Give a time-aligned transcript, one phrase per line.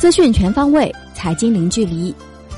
[0.00, 2.14] 资讯全方位，财经零距离。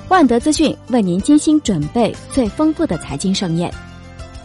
[0.08, 3.68] 万德资讯为您精心准备最丰富的财经盛宴。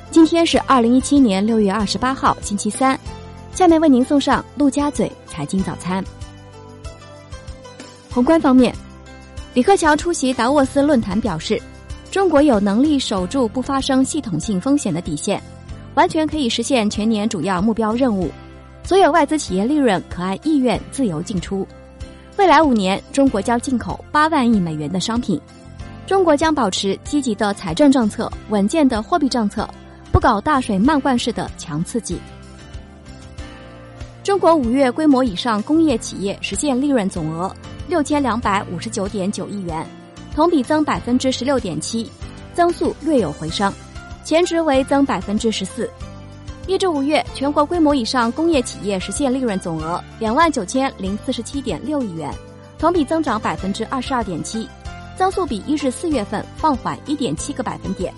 [0.09, 2.99] 今天是二零一七年六月二十八号，星期三。
[3.53, 6.03] 下面为您送上陆家嘴财经早餐。
[8.09, 8.73] 宏观方面，
[9.53, 11.61] 李克强出席达沃斯论坛表示，
[12.09, 15.39] 中国有能力守住不发生系统性风险的底线，
[15.93, 18.31] 完全可以实现全年主要目标任务。
[18.83, 21.63] 所有外资企业利润可按意愿自由进出。
[22.37, 25.41] 未来五年，中国将进口八万亿美元的商品。
[26.05, 29.67] 中国将保持积极的财政政策、稳健的货币政策，
[30.11, 32.19] 不搞大水漫灌式的强刺激。
[34.23, 37.51] 中国五月规模以上工业企业实现利润总额
[37.87, 39.83] 六千两百五十九点九亿元，
[40.35, 42.07] 同比增百分之十六点七，
[42.53, 43.73] 增速略有回升，
[44.23, 45.89] 前值为增百分之十四。
[46.67, 52.29] 一至五月，全国规模以上工业企业实现利润总额两万九千零四十七点六亿元，
[52.77, 54.67] 同比增长百分之二十二点七，
[55.15, 58.13] 增速比一至四月份放缓一点七个百分点。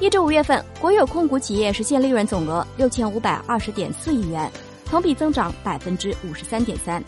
[0.00, 4.50] 一至五月份，国有控股企业实现利润总额六千五百二十点四亿元，
[4.86, 7.04] 同比增长百分之五十三点三。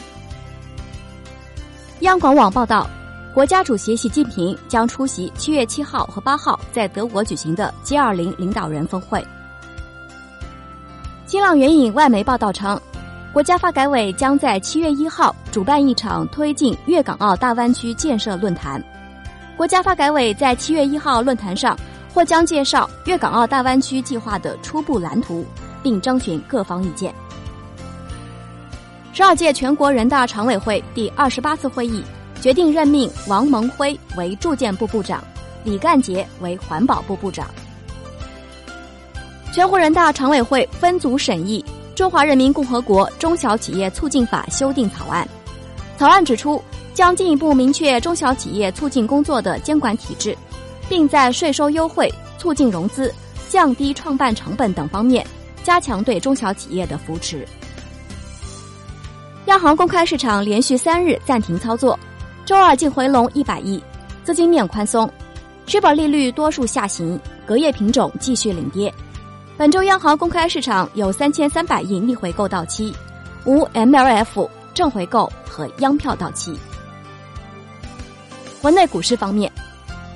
[2.01, 2.87] 央广网报道，
[3.35, 9.27] 国家主席习近平将出席七月七号和八号在德国举行的 G 二零领导人峰会。
[11.27, 12.81] 新浪援引外媒报道称，
[13.33, 18.81] 国家发改委将在七月一号主办一场推进粤港澳大湾区建设论坛。
[19.57, 21.77] 国家发改委在七月一号论坛上
[22.15, 25.45] 或将介绍粤港澳大湾区计划的初步蓝图，
[25.83, 27.13] 并征询各方意见。
[29.13, 32.05] 十二届全国人大常委会第二十八次会议
[32.41, 35.21] 决定任命王蒙辉为住建部部长，
[35.65, 37.49] 李干杰为环保部部长。
[39.57, 41.65] 全国人大常委会分组审议
[41.97, 45.27] 《中华人民共和国中小企业促进法》修订草案。
[45.97, 46.63] 草案指出，
[46.93, 50.37] 将进一步明确中小企业促进工作的监管体制，
[50.91, 53.11] 并在税收优惠、促进融资、
[53.49, 55.27] 降低创办成本等方面
[55.65, 57.49] 加强对中小企业的扶持。
[59.47, 61.99] 央行公开市场连续三日暂停操作，
[62.45, 63.83] 周二净回笼一百亿，
[64.23, 65.11] 资金面宽松，
[65.67, 68.93] 持保利率多数下行，隔夜品种继续领跌。
[69.59, 72.93] 本周央行公开市场有三千三百亿逆回购到期，
[73.47, 76.55] 无 MLF 正回购和央票到期。
[78.61, 79.51] 国内股市方面，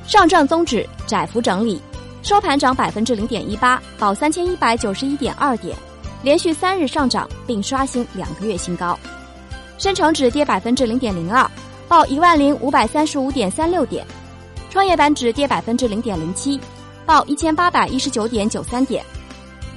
[0.07, 1.81] 上证综指窄幅整理，
[2.23, 5.75] 收盘涨百分之零点一八，报三千一百九十一点二点，
[6.23, 8.99] 连续三日上涨并刷新两个月新高。
[9.79, 11.51] 深成指跌百分之零点零二，
[11.89, 14.07] 报一万零五百三十五点三六点。
[14.69, 16.61] 创业板指跌百分之零点零七，
[17.07, 19.03] 报一千八百一十九点九三点。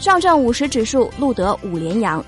[0.03, 2.21] 上证五十指数录得五连阳，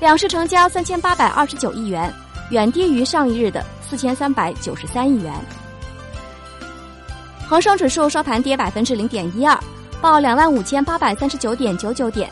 [0.00, 2.12] 两市成交三千八百二十九亿元，
[2.50, 5.32] 远低于上一日的四千三百九十三亿元。
[7.48, 9.58] 恒生指数收盘跌百分之零点一二，
[9.98, 12.30] 报两万五千八百三十九点九九点。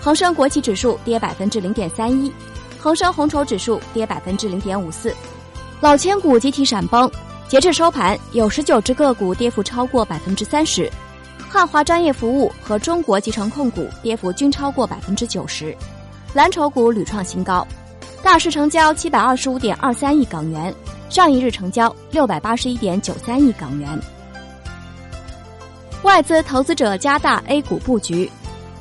[0.00, 2.32] 恒生国企指数跌百分之零点三一，
[2.80, 5.14] 恒生红筹指数跌百分之零点五四。
[5.80, 7.08] 老千股集体闪崩，
[7.46, 10.90] 截至收盘，有十九只个股跌幅超过百分之三十。
[11.56, 15.74] 汉华专业服务和中国集成控股跌幅均超过百分之九十，
[16.34, 17.66] 蓝筹股屡创新高，
[18.22, 20.70] 大市成交七百二十五点二三亿港元，
[21.08, 23.88] 上一日成交六百八十一点九三亿港元。
[26.02, 28.30] 外资投资者加大 A 股布局，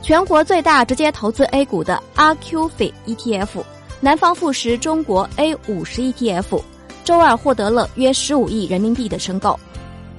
[0.01, 3.63] 全国最大直接投资 A 股的阿 qfe tf
[4.01, 6.61] 南方富时中国 A 五十 ETF，
[7.05, 9.57] 周二获得了约十五亿人民币的申购。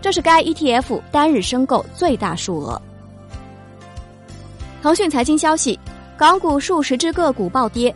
[0.00, 2.80] 这是该 ETF 单日申购最大数额。
[4.82, 5.78] 腾讯财经消息，
[6.16, 7.92] 港股数十只个股暴跌，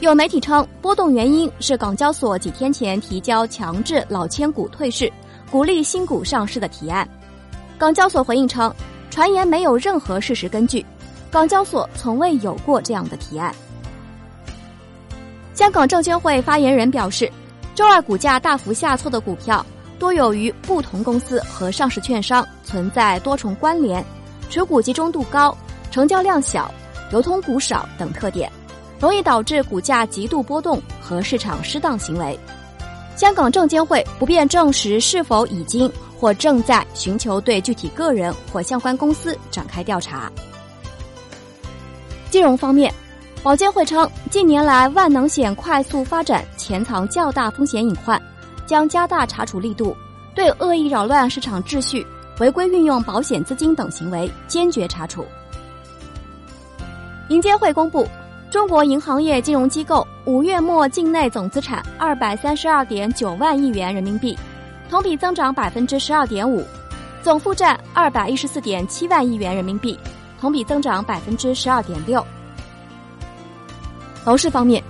[0.00, 5.12] 有媒体称波动原因是港交所几天前提交强制老千股退市、
[5.50, 7.08] 鼓励新股上市的提案。
[7.78, 8.74] 港交所回应称，
[9.08, 10.84] 传言没有任何事实根据，
[11.30, 13.54] 港交所从未有过这样的提案。
[15.54, 17.30] 香港证监会发言人表示，
[17.74, 19.64] 周二股价大幅下挫的股票。
[20.02, 24.04] 多有与不同公司和上市券商存在多重关联，
[24.50, 25.56] 持股集中度高，
[25.92, 26.68] 成交量小，
[27.08, 28.50] 流通股少等特点，
[28.98, 32.36] 容易导致股价极度波动和市场失当行为。
[33.14, 35.88] 香港证监会不便证实是否已经
[36.18, 40.28] 或正在寻求对具体个人或相关公司展开调查。
[42.28, 42.92] 金融方面，
[43.40, 48.20] 保监会称，近年来万能险快速发展，潜藏较大风险隐患。
[48.72, 49.94] 将加大查处力度，
[50.34, 52.06] 对恶意扰乱市场秩序、
[52.40, 55.26] 违规运用保险资金等行为坚决查处。
[57.28, 58.08] 银监会公布，
[58.50, 64.34] 中国银行业金融机构五月末境内总资产二百三十二点九万亿元人民币，
[64.88, 66.64] 同比增长百分之十二点五，
[67.22, 70.00] 总负债二百一十四点七万亿元人民币，
[70.40, 72.24] 同比增长百分之十二点六。
[74.24, 74.82] 楼市方面，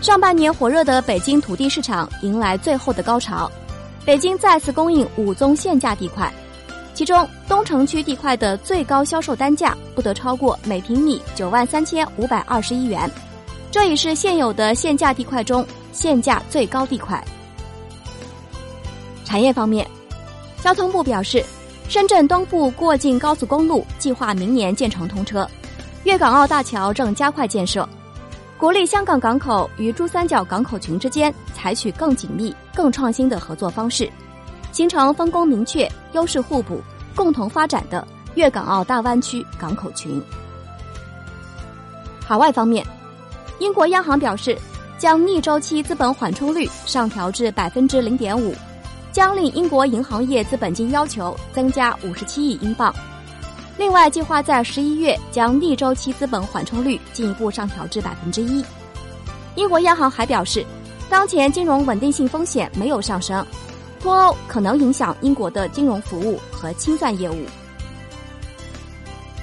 [0.00, 3.50] 上半年火热的北京土地市场迎来最后的高潮，
[4.04, 6.32] 北京再次供应五宗限价地块。
[6.94, 13.10] 其中，东城区地块的最高销售单价不得超过每平米九万三千五百二十一元，
[13.72, 17.22] 这已是现有的限价地块中限价最高地块。
[19.24, 19.86] 产业方面，
[20.62, 21.44] 交通部表示，
[21.88, 25.48] 深圳东部过境高速公路计划明年建成通车，
[26.04, 27.86] 粤港澳大桥正加快建设，
[28.58, 34.10] 鼓励香港港口与珠三角港口群之间采取更紧密、更创新的合作方式。
[34.72, 36.82] 形成分工明确、优势互补、
[37.14, 40.20] 共同发展的粤港澳大湾区港口群。
[42.26, 42.84] 海外方面，
[43.60, 44.58] 英国央行表示，
[44.98, 48.52] 将逆周期资本缓冲率上调至百分之零点五，
[49.12, 52.92] 将令英国银行业资本金要求增加五十七亿英镑。
[53.78, 58.62] 另外，计划在十一月将逆周期资本缓冲率进一步上调至百分之一。
[59.54, 60.66] 英国央行还表示，
[61.08, 63.44] 当前金融稳定性风险没有上升。
[64.00, 67.44] 脱欧可能影响英国的金融服务和清算业务。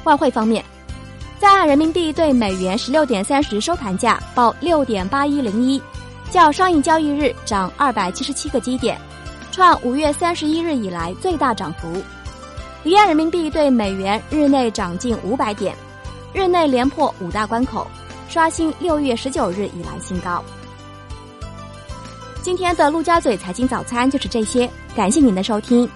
[0.03, 0.63] 外汇方面，
[1.39, 5.81] 在岸人民币对美元十六点三十收盘价报六点八一零一，
[6.31, 8.97] 较上一交易日涨二百七十七个基点，
[9.51, 12.01] 创五月三十一日以来最大涨幅。
[12.85, 15.75] 离岸人民币对美元日内涨近五百点，
[16.33, 17.87] 日内连破五大关口，
[18.29, 20.45] 刷新六月十九日以来新高。
[22.43, 25.89] 今天的陆家嘴财经早餐就是这些，感谢您的收听，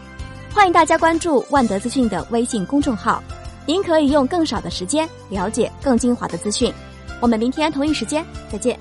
[0.51, 3.21] 欢迎大家关注万德资讯的微信公众号，
[3.68, 6.74] 您可以用更少的时间了解更精华的资讯。
[7.19, 8.80] 我们明天同一时间再见。